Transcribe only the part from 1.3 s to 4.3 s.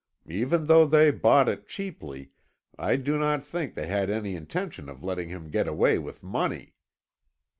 it cheaply, I do not think they had